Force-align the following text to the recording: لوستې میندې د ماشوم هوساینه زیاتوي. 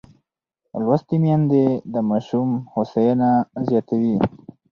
لوستې 0.83 1.15
میندې 1.23 1.65
د 1.93 1.95
ماشوم 2.09 2.49
هوساینه 2.73 3.31
زیاتوي. 3.67 4.15